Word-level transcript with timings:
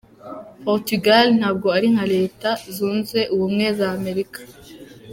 Portugal 0.65 1.25
ntabwo 1.39 1.67
ari 1.77 1.87
nka 1.93 2.05
Leta 2.15 2.49
zunze 2.75 3.19
ubumwe 3.33 3.65
za 3.77 3.87
Amerika”. 3.97 4.39